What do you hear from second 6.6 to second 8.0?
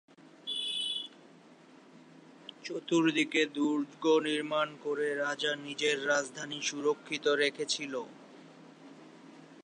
সুরক্ষিত রেখেছিল।